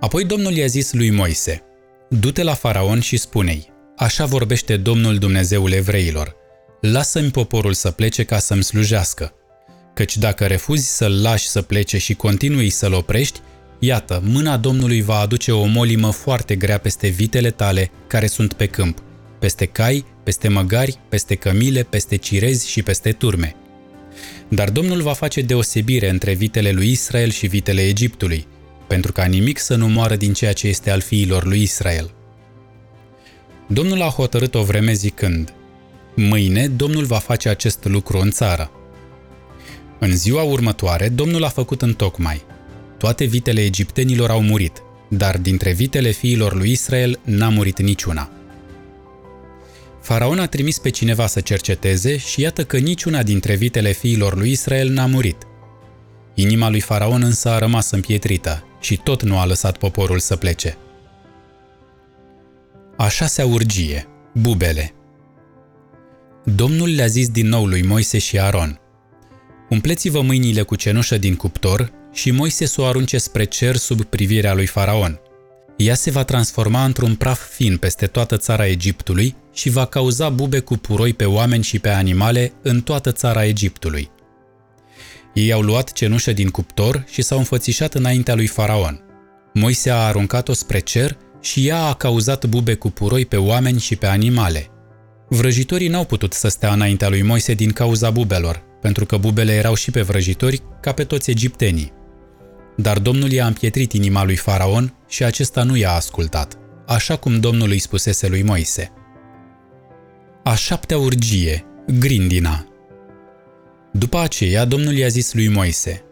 Apoi 0.00 0.24
Domnul 0.24 0.52
i-a 0.52 0.66
zis 0.66 0.92
lui 0.92 1.10
Moise, 1.10 1.62
Du-te 2.08 2.42
la 2.42 2.54
faraon 2.54 3.00
și 3.00 3.16
spune-i, 3.16 3.68
Așa 3.96 4.24
vorbește 4.24 4.76
Domnul 4.76 5.18
Dumnezeul 5.18 5.72
evreilor, 5.72 6.36
lasă-mi 6.80 7.30
poporul 7.30 7.72
să 7.72 7.90
plece 7.90 8.24
ca 8.24 8.38
să-mi 8.38 8.64
slujească. 8.64 9.32
Căci 9.94 10.16
dacă 10.16 10.46
refuzi 10.46 10.96
să-l 10.96 11.22
lași 11.22 11.48
să 11.48 11.62
plece 11.62 11.98
și 11.98 12.14
continui 12.14 12.70
să-l 12.70 12.92
oprești, 12.92 13.40
Iată, 13.78 14.22
mâna 14.24 14.56
Domnului 14.56 15.02
va 15.02 15.18
aduce 15.18 15.52
o 15.52 15.64
molimă 15.64 16.10
foarte 16.10 16.56
grea 16.56 16.78
peste 16.78 17.08
vitele 17.08 17.50
tale 17.50 17.90
care 18.06 18.26
sunt 18.26 18.52
pe 18.52 18.66
câmp, 18.66 19.02
peste 19.38 19.66
cai, 19.66 20.04
peste 20.22 20.48
măgari, 20.48 20.98
peste 21.08 21.34
cămile, 21.34 21.82
peste 21.82 22.16
cirezi 22.16 22.68
și 22.68 22.82
peste 22.82 23.12
turme. 23.12 23.54
Dar 24.48 24.70
Domnul 24.70 25.02
va 25.02 25.12
face 25.12 25.40
deosebire 25.40 26.08
între 26.08 26.32
vitele 26.32 26.70
lui 26.70 26.90
Israel 26.90 27.30
și 27.30 27.46
vitele 27.46 27.80
Egiptului, 27.82 28.46
pentru 28.86 29.12
ca 29.12 29.24
nimic 29.24 29.58
să 29.58 29.76
nu 29.76 29.88
moară 29.88 30.16
din 30.16 30.32
ceea 30.32 30.52
ce 30.52 30.68
este 30.68 30.90
al 30.90 31.00
fiilor 31.00 31.44
lui 31.44 31.62
Israel. 31.62 32.10
Domnul 33.66 34.02
a 34.02 34.08
hotărât 34.08 34.54
o 34.54 34.62
vreme 34.62 34.92
zicând, 34.92 35.52
Mâine 36.14 36.68
Domnul 36.68 37.04
va 37.04 37.18
face 37.18 37.48
acest 37.48 37.84
lucru 37.84 38.18
în 38.18 38.30
țară. 38.30 38.70
În 39.98 40.16
ziua 40.16 40.42
următoare, 40.42 41.08
Domnul 41.08 41.44
a 41.44 41.48
făcut 41.48 41.82
întocmai– 41.82 42.42
toate 42.98 43.24
vitele 43.24 43.60
egiptenilor 43.60 44.30
au 44.30 44.42
murit, 44.42 44.82
dar 45.08 45.38
dintre 45.38 45.72
vitele 45.72 46.10
fiilor 46.10 46.54
lui 46.54 46.70
Israel 46.70 47.20
n-a 47.24 47.48
murit 47.48 47.80
niciuna. 47.80 48.30
Faraon 50.00 50.38
a 50.38 50.46
trimis 50.46 50.78
pe 50.78 50.88
cineva 50.88 51.26
să 51.26 51.40
cerceteze 51.40 52.16
și 52.16 52.40
iată 52.40 52.64
că 52.64 52.78
niciuna 52.78 53.22
dintre 53.22 53.54
vitele 53.54 53.92
fiilor 53.92 54.36
lui 54.36 54.50
Israel 54.50 54.88
n-a 54.88 55.06
murit. 55.06 55.36
Inima 56.34 56.70
lui 56.70 56.80
Faraon 56.80 57.22
însă 57.22 57.48
a 57.48 57.58
rămas 57.58 57.90
împietrită 57.90 58.64
și 58.80 58.96
tot 58.96 59.22
nu 59.22 59.38
a 59.38 59.46
lăsat 59.46 59.76
poporul 59.76 60.18
să 60.18 60.36
plece. 60.36 60.76
A 62.96 63.08
șasea 63.08 63.46
urgie, 63.46 64.06
bubele. 64.32 64.92
Domnul 66.44 66.94
le-a 66.94 67.06
zis 67.06 67.28
din 67.28 67.48
nou 67.48 67.66
lui 67.66 67.82
Moise 67.82 68.18
și 68.18 68.38
Aron, 68.40 68.80
Umpleți-vă 69.68 70.20
mâinile 70.20 70.62
cu 70.62 70.74
cenușă 70.74 71.18
din 71.18 71.34
cuptor 71.34 71.92
și 72.12 72.30
Moise 72.30 72.66
să 72.66 72.80
o 72.80 72.84
arunce 72.84 73.18
spre 73.18 73.44
cer 73.44 73.76
sub 73.76 74.02
privirea 74.02 74.54
lui 74.54 74.66
Faraon. 74.66 75.20
Ea 75.76 75.94
se 75.94 76.10
va 76.10 76.24
transforma 76.24 76.84
într-un 76.84 77.14
praf 77.14 77.48
fin 77.48 77.76
peste 77.76 78.06
toată 78.06 78.36
țara 78.36 78.66
Egiptului 78.66 79.36
și 79.52 79.70
va 79.70 79.84
cauza 79.84 80.28
bube 80.28 80.58
cu 80.58 80.76
puroi 80.76 81.12
pe 81.14 81.24
oameni 81.24 81.62
și 81.62 81.78
pe 81.78 81.88
animale 81.88 82.52
în 82.62 82.80
toată 82.80 83.12
țara 83.12 83.44
Egiptului. 83.44 84.10
Ei 85.34 85.52
au 85.52 85.60
luat 85.60 85.92
cenușă 85.92 86.32
din 86.32 86.48
cuptor 86.48 87.04
și 87.10 87.22
s-au 87.22 87.38
înfățișat 87.38 87.94
înaintea 87.94 88.34
lui 88.34 88.46
Faraon. 88.46 89.00
Moise 89.54 89.90
a 89.90 89.96
aruncat-o 89.96 90.52
spre 90.52 90.78
cer 90.78 91.16
și 91.40 91.66
ea 91.66 91.82
a 91.82 91.94
cauzat 91.94 92.46
bube 92.46 92.74
cu 92.74 92.90
puroi 92.90 93.26
pe 93.26 93.36
oameni 93.36 93.80
și 93.80 93.96
pe 93.96 94.06
animale. 94.06 94.66
Vrăjitorii 95.28 95.88
n-au 95.88 96.04
putut 96.04 96.32
să 96.32 96.48
stea 96.48 96.72
înaintea 96.72 97.08
lui 97.08 97.22
Moise 97.22 97.54
din 97.54 97.70
cauza 97.70 98.10
bubelor, 98.10 98.62
pentru 98.80 99.06
că 99.06 99.16
bubele 99.16 99.52
erau 99.52 99.74
și 99.74 99.90
pe 99.90 100.02
vrăjitori, 100.02 100.62
ca 100.80 100.92
pe 100.92 101.04
toți 101.04 101.30
egiptenii. 101.30 101.92
Dar 102.80 102.98
Domnul 102.98 103.30
i-a 103.30 103.46
împietrit 103.46 103.92
inima 103.92 104.24
lui 104.24 104.36
Faraon 104.36 104.94
și 105.08 105.24
acesta 105.24 105.62
nu 105.62 105.76
i-a 105.76 105.92
ascultat, 105.92 106.58
așa 106.86 107.16
cum 107.16 107.40
Domnul 107.40 107.70
îi 107.70 107.78
spusese 107.78 108.28
lui 108.28 108.42
Moise. 108.42 108.92
A 110.44 110.54
șaptea 110.54 110.98
urgie, 110.98 111.64
grindina. 111.98 112.66
După 113.92 114.18
aceea, 114.18 114.64
Domnul 114.64 114.92
i-a 114.92 115.08
zis 115.08 115.34
lui 115.34 115.48
Moise, 115.48 116.02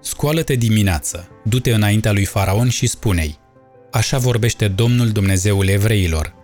Scoală-te 0.00 0.54
dimineață, 0.54 1.28
du-te 1.44 1.72
înaintea 1.72 2.12
lui 2.12 2.24
Faraon 2.24 2.68
și 2.68 2.86
spune-i, 2.86 3.38
Așa 3.92 4.18
vorbește 4.18 4.68
Domnul 4.68 5.08
Dumnezeul 5.08 5.68
evreilor, 5.68 6.34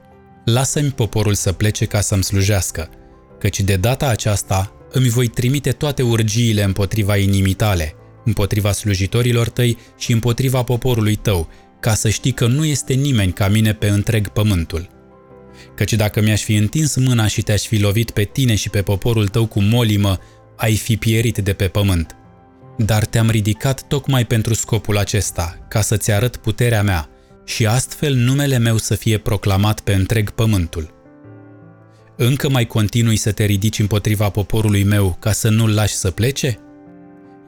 lasă-mi 0.45 0.91
poporul 0.91 1.35
să 1.35 1.53
plece 1.53 1.85
ca 1.85 2.01
să-mi 2.01 2.25
slujească, 2.25 2.91
căci 3.39 3.61
de 3.61 3.77
data 3.77 4.09
aceasta 4.09 4.73
îmi 4.91 5.09
voi 5.09 5.27
trimite 5.27 5.71
toate 5.71 6.03
urgiile 6.03 6.63
împotriva 6.63 7.17
inimii 7.17 7.55
tale, 7.55 7.95
împotriva 8.29 8.73
slujitorilor 8.73 9.49
tăi 9.49 9.79
și 9.99 10.13
împotriva 10.13 10.63
poporului 10.63 11.15
tău, 11.15 11.49
ca 11.81 11.95
să 11.95 12.09
știi 12.09 12.33
că 12.33 12.47
nu 12.47 12.65
este 12.65 12.93
nimeni 12.93 13.33
ca 13.33 13.49
mine 13.49 13.73
pe 13.73 13.89
întreg 13.89 14.29
pământul. 14.29 14.89
Căci 15.75 15.93
dacă 15.93 16.21
mi-aș 16.21 16.43
fi 16.43 16.55
întins 16.55 16.97
mâna 16.97 17.27
și 17.27 17.43
te-aș 17.43 17.63
fi 17.63 17.81
lovit 17.81 18.11
pe 18.11 18.23
tine 18.23 18.55
și 18.55 18.71
pe 18.71 18.83
poporul 18.83 19.29
tău 19.29 19.47
cu 19.47 19.61
molimă, 19.61 20.19
ai 20.57 20.77
fi 20.77 20.97
pierit 20.97 21.39
de 21.39 21.53
pe 21.53 21.69
pământ. 21.69 22.17
Dar 22.77 23.05
te-am 23.05 23.31
ridicat 23.31 23.83
tocmai 23.83 24.25
pentru 24.25 24.55
scopul 24.55 24.99
acesta, 24.99 25.67
ca 25.69 25.81
să-ți 25.81 26.13
arăt 26.13 26.37
puterea 26.37 26.83
mea, 26.83 27.09
și 27.45 27.67
astfel 27.67 28.15
numele 28.15 28.59
meu 28.59 28.77
să 28.77 28.95
fie 28.95 29.19
proclamat 29.19 29.81
pe 29.81 29.95
întreg 29.95 30.31
pământul. 30.31 30.95
Încă 32.17 32.49
mai 32.49 32.67
continui 32.67 33.17
să 33.17 33.33
te 33.33 33.45
ridici 33.45 33.79
împotriva 33.79 34.31
poporului 34.31 34.85
meu 34.85 35.17
ca 35.21 35.33
să 35.33 35.49
nu-l 35.49 35.75
lași 35.75 35.95
să 35.95 36.11
plece? 36.11 36.59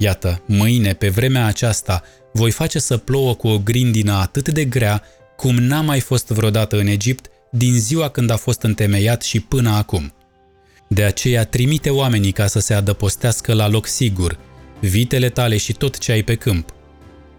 Iată, 0.02 0.42
mâine, 0.46 0.92
pe 0.92 1.08
vremea 1.08 1.46
aceasta, 1.46 2.02
voi 2.32 2.50
face 2.50 2.78
să 2.78 2.96
plouă 2.96 3.34
cu 3.34 3.48
o 3.48 3.58
grindină 3.58 4.12
atât 4.12 4.48
de 4.48 4.64
grea 4.64 5.02
cum 5.36 5.54
n-a 5.54 5.80
mai 5.80 6.00
fost 6.00 6.28
vreodată 6.28 6.78
în 6.78 6.86
Egipt 6.86 7.26
din 7.50 7.72
ziua 7.72 8.08
când 8.08 8.30
a 8.30 8.36
fost 8.36 8.62
întemeiat 8.62 9.22
și 9.22 9.40
până 9.40 9.70
acum. 9.70 10.14
De 10.88 11.02
aceea 11.02 11.44
trimite 11.44 11.90
oamenii 11.90 12.32
ca 12.32 12.46
să 12.46 12.58
se 12.58 12.74
adăpostească 12.74 13.54
la 13.54 13.68
loc 13.68 13.86
sigur, 13.86 14.38
vitele 14.80 15.28
tale 15.28 15.56
și 15.56 15.72
tot 15.72 15.98
ce 15.98 16.12
ai 16.12 16.22
pe 16.22 16.34
câmp. 16.34 16.74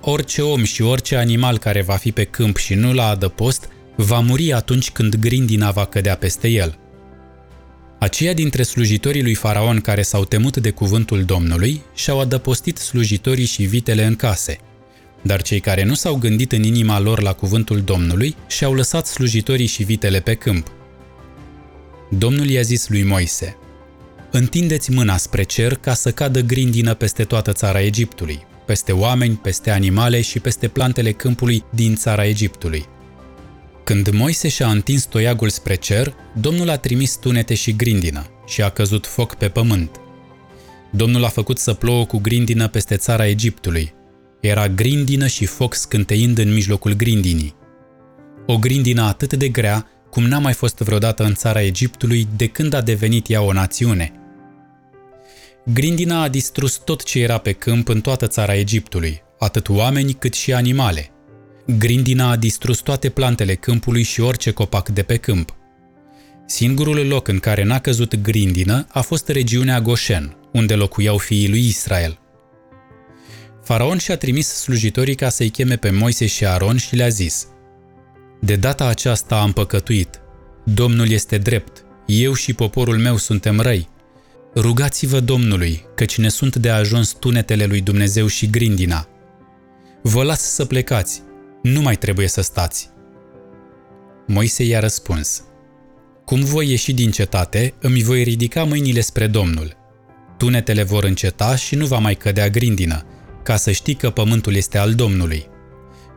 Orice 0.02 0.42
om 0.42 0.64
și 0.64 0.82
orice 0.82 1.16
animal 1.16 1.58
care 1.58 1.82
va 1.82 1.96
fi 1.96 2.12
pe 2.12 2.24
câmp 2.24 2.58
și 2.58 2.74
nu 2.74 2.94
la 2.94 3.08
adăpost, 3.08 3.70
va 3.96 4.20
muri 4.20 4.54
atunci 4.54 4.92
când 4.92 5.16
grindina 5.16 5.72
va 5.72 5.86
cădea 5.86 6.16
peste 6.16 6.48
el. 6.48 6.80
Aceia 8.02 8.34
dintre 8.34 8.64
slujitorii 8.64 9.22
lui 9.22 9.34
Faraon 9.34 9.80
care 9.80 10.02
s-au 10.02 10.26
temut 10.26 10.58
de 10.58 10.70
cuvântul 10.70 11.24
Domnului 11.24 11.82
și-au 11.94 12.20
adăpostit 12.20 12.78
slujitorii 12.78 13.46
și 13.46 13.64
vitele 13.64 14.06
în 14.06 14.16
case. 14.16 14.58
Dar 15.22 15.42
cei 15.42 15.60
care 15.60 15.84
nu 15.84 15.94
s-au 15.94 16.16
gândit 16.16 16.52
în 16.52 16.64
inima 16.64 17.00
lor 17.00 17.22
la 17.22 17.34
cuvântul 17.34 17.82
Domnului 17.82 18.36
și-au 18.48 18.74
lăsat 18.74 19.08
slujitorii 19.08 19.66
și 19.66 19.84
vitele 19.84 20.20
pe 20.20 20.34
câmp. 20.34 20.68
Domnul 22.10 22.50
i-a 22.50 22.62
zis 22.62 22.90
lui 22.90 23.04
Moise, 23.04 23.58
Întindeți 24.32 24.92
mâna 24.92 25.18
spre 25.18 25.44
cer 25.44 25.76
ca 25.76 25.94
să 25.94 26.12
cadă 26.12 26.40
grindină 26.40 26.94
peste 26.94 27.24
toată 27.24 27.52
țara 27.52 27.82
Egiptului, 27.82 28.40
peste 28.66 28.92
oameni, 28.92 29.36
peste 29.36 29.70
animale 29.70 30.22
și 30.22 30.40
peste 30.40 30.68
plantele 30.68 31.12
câmpului 31.12 31.64
din 31.70 31.96
țara 31.96 32.26
Egiptului, 32.26 32.86
când 33.92 34.10
Moise 34.10 34.48
și-a 34.48 34.70
întins 34.70 35.04
toiagul 35.04 35.50
spre 35.50 35.76
cer, 35.76 36.16
Domnul 36.34 36.70
a 36.70 36.78
trimis 36.78 37.16
tunete 37.16 37.54
și 37.54 37.76
grindină 37.76 38.26
și 38.48 38.62
a 38.62 38.70
căzut 38.70 39.08
foc 39.08 39.36
pe 39.36 39.50
pământ. 39.50 40.00
Domnul 40.92 41.24
a 41.24 41.28
făcut 41.28 41.58
să 41.58 41.74
plouă 41.74 42.06
cu 42.06 42.18
grindină 42.18 42.68
peste 42.68 42.96
țara 42.96 43.28
Egiptului. 43.28 43.94
Era 44.40 44.70
grindină 44.70 45.28
și 45.28 45.46
foc 45.46 45.74
scânteind 45.74 46.38
în 46.38 46.54
mijlocul 46.54 46.94
grindinii. 46.94 47.56
O 48.46 48.58
grindină 48.58 49.02
atât 49.02 49.34
de 49.34 49.48
grea 49.48 49.88
cum 50.10 50.24
n-a 50.24 50.40
mai 50.40 50.54
fost 50.54 50.78
vreodată 50.78 51.24
în 51.24 51.34
țara 51.34 51.62
Egiptului 51.62 52.28
de 52.36 52.48
când 52.48 52.74
a 52.74 52.82
devenit 52.82 53.30
ea 53.30 53.42
o 53.42 53.54
națiune. 53.54 54.12
Grindina 55.66 56.22
a 56.22 56.28
distrus 56.28 56.78
tot 56.78 57.04
ce 57.04 57.20
era 57.20 57.38
pe 57.38 57.52
câmp 57.52 57.88
în 57.88 58.02
toată 58.02 58.28
țara 58.28 58.56
Egiptului, 58.56 59.22
atât 59.40 59.70
oameni 59.70 60.14
cât 60.14 60.34
și 60.34 60.54
animale– 60.54 61.12
Grindina 61.66 62.30
a 62.30 62.36
distrus 62.36 62.80
toate 62.80 63.10
plantele 63.10 63.56
câmpului 63.56 64.04
și 64.04 64.22
orice 64.22 64.52
copac 64.52 64.90
de 64.90 65.04
pe 65.04 65.18
câmp. 65.18 65.56
Singurul 66.46 67.08
loc 67.08 67.28
în 67.28 67.40
care 67.40 67.64
n-a 67.64 67.80
căzut 67.80 68.16
grindină 68.16 68.86
a 68.90 69.02
fost 69.02 69.28
regiunea 69.28 69.82
Goshen, 69.82 70.36
unde 70.54 70.76
locuiau 70.76 71.18
fiii 71.18 71.50
lui 71.50 71.68
Israel. 71.68 72.20
Faraon 73.64 73.98
și-a 73.98 74.18
trimis 74.18 74.48
slujitorii 74.48 75.16
ca 75.16 75.30
să-i 75.30 75.50
cheme 75.50 75.76
pe 75.76 75.90
Moise 75.90 76.26
și 76.26 76.46
Aron 76.46 76.78
și 76.78 76.96
le-a 76.96 77.08
zis 77.08 77.48
De 78.40 78.56
data 78.56 78.86
aceasta 78.86 79.42
am 79.42 79.52
păcătuit. 79.52 80.22
Domnul 80.64 81.10
este 81.10 81.38
drept. 81.38 81.86
Eu 82.06 82.34
și 82.34 82.54
poporul 82.54 82.98
meu 82.98 83.18
suntem 83.18 83.60
răi. 83.60 83.90
Rugați-vă 84.56 85.20
Domnului, 85.20 85.86
căci 85.96 86.18
ne 86.18 86.30
sunt 86.30 86.56
de 86.56 86.70
ajuns 86.70 87.12
tunetele 87.12 87.66
lui 87.66 87.82
Dumnezeu 87.82 88.28
și 88.28 88.50
grindina. 88.50 89.08
Vă 90.02 90.24
las 90.24 90.42
să 90.42 90.66
plecați, 90.66 91.22
nu 91.62 91.82
mai 91.82 91.96
trebuie 91.96 92.28
să 92.28 92.42
stați. 92.42 92.90
Moise 94.28 94.64
i-a 94.64 94.80
răspuns, 94.80 95.44
Cum 96.26 96.44
voi 96.44 96.70
ieși 96.70 96.94
din 96.94 97.12
cetate, 97.12 97.74
îmi 97.80 98.04
voi 98.04 98.24
ridica 98.24 98.64
mâinile 98.64 99.02
spre 99.02 99.28
Domnul. 99.28 99.78
Tunetele 100.38 100.84
vor 100.84 101.04
înceta 101.04 101.56
și 101.56 101.76
nu 101.76 101.86
va 101.86 101.98
mai 101.98 102.16
cădea 102.16 102.50
grindină, 102.50 103.06
ca 103.44 103.56
să 103.56 103.72
știi 103.72 103.94
că 103.94 104.10
pământul 104.10 104.56
este 104.56 104.78
al 104.78 104.94
Domnului. 104.94 105.46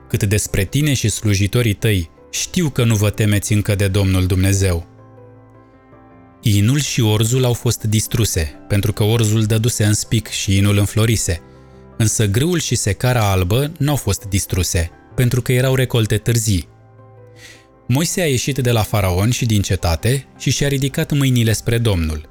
Cât 0.08 0.22
despre 0.24 0.64
tine 0.64 0.94
și 0.94 1.08
slujitorii 1.08 1.74
tăi 1.74 2.10
știu 2.30 2.68
că 2.68 2.84
nu 2.84 2.94
vă 2.94 3.10
temeți 3.10 3.52
încă 3.52 3.74
de 3.74 3.88
Domnul 3.88 4.26
Dumnezeu. 4.26 4.86
Inul 6.42 6.78
și 6.78 7.00
orzul 7.00 7.44
au 7.44 7.52
fost 7.52 7.82
distruse, 7.82 8.64
pentru 8.68 8.92
că 8.92 9.02
orzul 9.02 9.44
dăduse 9.44 9.84
în 9.84 9.94
spic 9.94 10.28
și 10.28 10.56
inul 10.56 10.78
înflorise. 10.78 11.40
Însă 11.96 12.26
grâul 12.26 12.58
și 12.58 12.74
secara 12.74 13.30
albă 13.30 13.72
n-au 13.78 13.96
fost 13.96 14.24
distruse, 14.24 14.90
pentru 15.14 15.42
că 15.42 15.52
erau 15.52 15.74
recolte 15.74 16.16
târzii. 16.16 16.68
Moise 17.88 18.20
a 18.20 18.26
ieșit 18.26 18.58
de 18.58 18.70
la 18.70 18.82
faraon 18.82 19.30
și 19.30 19.46
din 19.46 19.62
cetate 19.62 20.26
și 20.38 20.50
și-a 20.50 20.68
ridicat 20.68 21.12
mâinile 21.12 21.52
spre 21.52 21.78
Domnul. 21.78 22.28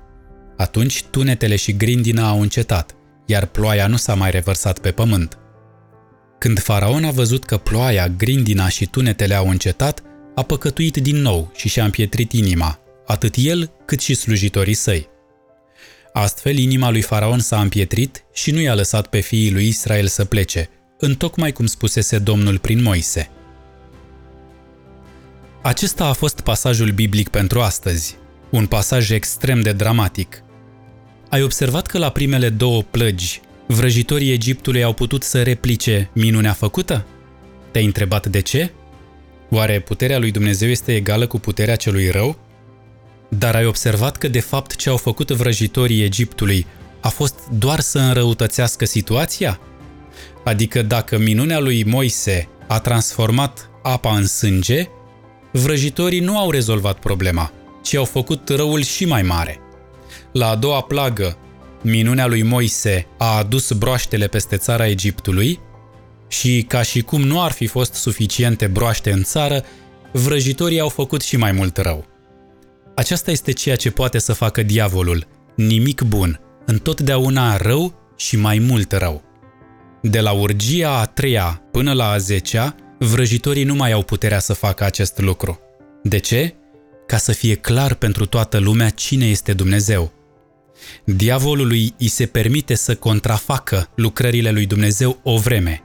Atunci 0.58 1.04
tunetele 1.04 1.56
și 1.56 1.78
grindina 1.78 2.30
au 2.30 2.42
încetat, 2.42 2.96
iar 3.26 3.46
ploaia 3.46 3.88
nu 3.88 3.96
s-a 3.96 4.14
mai 4.14 4.32
revărsat 4.32 4.80
pe 4.80 4.92
pământ. 4.92 5.38
Când 6.38 6.60
faraon 6.60 7.04
a 7.04 7.12
văzut 7.12 7.46
că 7.46 7.58
ploaia, 7.58 8.08
grindina 8.08 8.70
și 8.70 8.86
tunetele 8.86 9.34
au 9.34 9.50
încetat, 9.50 10.04
a 10.36 10.42
păcătuit 10.42 10.98
din 10.98 11.16
nou 11.16 11.52
și 11.56 11.68
și-a 11.68 11.84
împietrit 11.84 12.32
inima, 12.32 12.80
atât 13.06 13.36
el 13.38 13.72
cât 13.86 14.00
și 14.00 14.14
slujitorii 14.14 14.74
săi. 14.74 15.08
Astfel, 16.14 16.58
inima 16.58 16.90
lui 16.90 17.02
faraon 17.02 17.40
s-a 17.40 17.62
împietrit 17.62 18.24
și 18.34 18.52
nu 18.52 18.60
i-a 18.60 18.74
lăsat 18.76 19.08
pe 19.08 19.20
fiii 19.20 19.52
lui 19.52 19.68
Israel 19.68 20.08
să 20.08 20.26
plece, 20.26 20.70
întocmai 21.04 21.52
cum 21.52 21.66
spusese 21.66 22.18
Domnul 22.18 22.58
prin 22.58 22.82
Moise. 22.82 23.30
Acesta 25.62 26.06
a 26.06 26.14
fost 26.14 26.40
pasajul 26.40 26.92
biblic 26.92 27.30
pentru 27.30 27.62
astăzi, 27.62 28.16
un 28.50 28.66
pasaj 28.66 29.10
extrem 29.10 29.62
de 29.62 29.72
dramatic. 29.72 30.44
Ai 31.30 31.44
observat 31.44 31.88
că 31.88 31.98
la 31.98 32.10
primele 32.10 32.50
două 32.50 32.82
plăgi, 32.82 33.42
vrăjitorii 33.68 34.32
Egiptului 34.32 34.84
au 34.84 34.94
putut 34.94 35.24
să 35.24 35.44
replice 35.44 36.10
minunea 36.14 36.54
făcută? 36.54 37.06
Te-ai 37.72 37.86
întrebat 37.86 38.28
de 38.28 38.40
ce? 38.40 38.72
Oare 39.50 39.80
puterea 39.80 40.20
lui 40.20 40.32
Dumnezeu 40.32 40.70
este 40.70 40.96
egală 40.96 41.28
cu 41.28 41.40
puterea 41.40 41.76
celui 41.76 42.10
rău? 42.10 42.40
Dar 43.30 43.56
ai 43.56 43.66
observat 43.66 44.18
că 44.18 44.28
de 44.28 44.40
fapt 44.40 44.76
ce 44.76 44.90
au 44.90 44.98
făcut 44.98 45.32
vrăjitorii 45.32 46.04
Egiptului 46.04 46.66
a 47.00 47.10
fost 47.10 47.36
doar 47.52 47.80
să 47.80 48.00
înrăutățească 48.00 48.86
situația? 48.86 49.60
Adică 50.44 50.82
dacă 50.82 51.18
minunea 51.18 51.60
lui 51.60 51.84
Moise 51.84 52.48
a 52.68 52.80
transformat 52.80 53.70
apa 53.84 54.16
în 54.16 54.28
sânge, 54.28 54.88
vrăjitorii 55.52 56.20
nu 56.20 56.38
au 56.38 56.52
rezolvat 56.52 57.00
problema, 57.00 57.52
ci 57.82 57.96
au 57.96 58.06
făcut 58.06 58.50
răul 58.50 58.82
și 58.82 59.06
mai 59.06 59.22
mare. 59.22 59.60
La 60.32 60.50
a 60.50 60.56
doua 60.56 60.82
plagă, 60.82 61.38
minunea 61.82 62.28
lui 62.28 62.44
Moise 62.44 63.08
a 63.18 63.38
adus 63.38 63.72
broaștele 63.72 64.28
peste 64.28 64.58
țara 64.58 64.88
Egiptului 64.88 65.60
și, 66.28 66.66
ca 66.68 66.82
și 66.82 67.02
cum 67.02 67.22
nu 67.22 67.42
ar 67.42 67.52
fi 67.52 67.68
fost 67.68 67.94
suficiente 67.94 68.68
broaște 68.68 69.12
în 69.12 69.24
țară, 69.24 69.64
vrăjitorii 70.12 70.80
au 70.80 70.90
făcut 70.90 71.22
și 71.22 71.38
mai 71.38 71.52
mult 71.52 71.78
rău. 71.78 72.06
Aceasta 72.96 73.32
este 73.32 73.52
ceea 73.52 73.76
ce 73.76 73.92
poate 73.92 74.20
să 74.20 74.34
facă 74.34 74.64
diavolul, 74.64 75.28
nimic 75.56 76.02
bun, 76.02 76.40
întotdeauna 76.66 77.58
rău 77.58 77.94
și 78.16 78.38
mai 78.38 78.60
mult 78.60 78.92
rău. 78.92 79.33
De 80.06 80.20
la 80.20 80.32
urgia 80.32 81.00
a 81.00 81.06
treia 81.06 81.64
până 81.72 81.94
la 81.94 82.10
a 82.10 82.18
zecea, 82.18 82.76
vrăjitorii 83.00 83.64
nu 83.64 83.76
mai 83.76 83.92
au 83.92 84.02
puterea 84.02 84.40
să 84.40 84.54
facă 84.54 84.84
acest 84.84 85.20
lucru. 85.20 85.60
De 86.04 86.18
ce? 86.18 86.56
Ca 87.08 87.18
să 87.18 87.32
fie 87.32 87.56
clar 87.56 87.94
pentru 87.94 88.26
toată 88.26 88.58
lumea 88.58 88.90
cine 88.90 89.26
este 89.26 89.54
Dumnezeu. 89.54 90.12
Diavolului 91.06 91.94
îi 91.98 92.08
se 92.08 92.26
permite 92.26 92.76
să 92.76 92.96
contrafacă 92.96 93.88
lucrările 93.96 94.52
lui 94.52 94.66
Dumnezeu 94.66 95.20
o 95.24 95.38
vreme, 95.38 95.82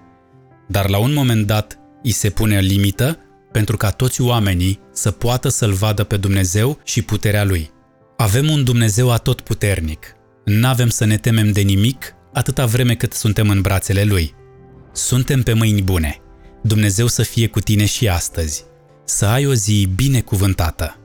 dar 0.68 0.88
la 0.88 0.98
un 0.98 1.12
moment 1.12 1.46
dat 1.46 1.78
îi 2.02 2.10
se 2.10 2.30
pune 2.30 2.60
limită 2.60 3.18
pentru 3.52 3.76
ca 3.76 3.90
toți 3.90 4.20
oamenii 4.20 4.80
să 4.92 5.10
poată 5.10 5.48
să-L 5.48 5.72
vadă 5.72 6.04
pe 6.04 6.16
Dumnezeu 6.16 6.78
și 6.84 7.02
puterea 7.02 7.44
Lui. 7.44 7.70
Avem 8.16 8.50
un 8.50 8.64
Dumnezeu 8.64 9.10
atotputernic. 9.10 10.14
N-avem 10.44 10.88
să 10.88 11.04
ne 11.04 11.16
temem 11.16 11.52
de 11.52 11.60
nimic 11.60 12.12
atâta 12.32 12.66
vreme 12.66 12.94
cât 12.94 13.12
suntem 13.12 13.49
în 13.49 13.61
brațele 13.61 14.04
Lui. 14.04 14.35
Suntem 14.92 15.42
pe 15.42 15.53
mâini 15.53 15.83
bune. 15.83 16.16
Dumnezeu 16.62 17.07
să 17.07 17.22
fie 17.22 17.46
cu 17.46 17.61
tine 17.61 17.85
și 17.85 18.09
astăzi. 18.09 18.64
Să 19.05 19.26
ai 19.26 19.46
o 19.46 19.55
zi 19.55 19.88
binecuvântată. 19.94 20.97